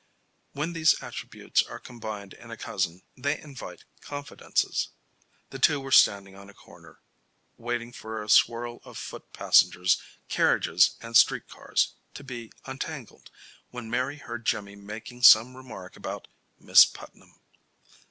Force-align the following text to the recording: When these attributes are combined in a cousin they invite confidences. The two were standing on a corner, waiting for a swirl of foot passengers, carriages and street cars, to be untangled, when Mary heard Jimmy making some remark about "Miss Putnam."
When 0.53 0.73
these 0.73 0.95
attributes 1.03 1.61
are 1.61 1.77
combined 1.77 2.33
in 2.33 2.49
a 2.49 2.57
cousin 2.57 3.03
they 3.15 3.39
invite 3.39 3.83
confidences. 4.01 4.89
The 5.51 5.59
two 5.59 5.79
were 5.79 5.91
standing 5.91 6.35
on 6.35 6.49
a 6.49 6.55
corner, 6.55 7.01
waiting 7.55 7.91
for 7.93 8.23
a 8.23 8.27
swirl 8.27 8.81
of 8.83 8.97
foot 8.97 9.31
passengers, 9.31 10.01
carriages 10.27 10.95
and 11.01 11.15
street 11.15 11.47
cars, 11.47 11.93
to 12.15 12.23
be 12.23 12.51
untangled, 12.65 13.29
when 13.69 13.91
Mary 13.91 14.17
heard 14.17 14.43
Jimmy 14.43 14.75
making 14.75 15.21
some 15.21 15.55
remark 15.55 15.95
about 15.95 16.27
"Miss 16.59 16.83
Putnam." 16.83 17.39